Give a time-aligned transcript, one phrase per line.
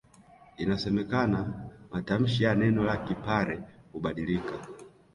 [0.63, 1.39] Inasemekana
[1.91, 3.57] matamshi ya neno la Kipare
[3.91, 4.55] hubadilika